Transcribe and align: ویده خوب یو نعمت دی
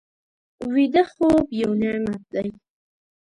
ویده 0.73 1.03
خوب 1.13 1.45
یو 1.61 1.71
نعمت 1.81 2.21
دی 2.31 2.47